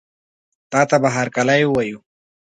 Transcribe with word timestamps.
تاته 0.71 0.97
به 1.01 1.09
هرکلی 1.17 1.61
ووایو. 1.65 1.99